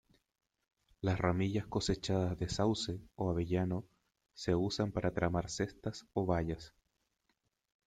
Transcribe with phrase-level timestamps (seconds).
[0.99, 3.85] Las ramillas cosechadas de sauce o avellano
[4.33, 6.73] se usan para tramar cestas o vallas.